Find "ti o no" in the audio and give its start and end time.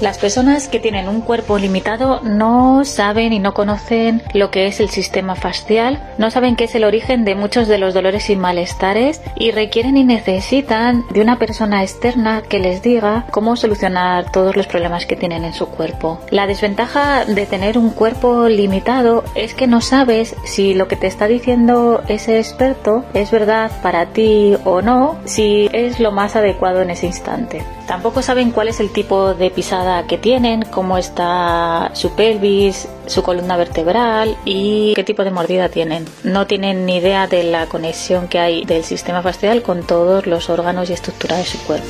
24.06-25.18